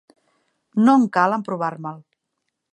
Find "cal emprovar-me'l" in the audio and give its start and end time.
1.19-2.03